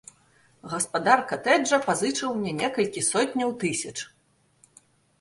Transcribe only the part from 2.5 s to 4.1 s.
некалькі сотняў тысяч!